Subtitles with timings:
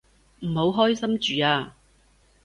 [0.39, 1.77] 唔好開心住啊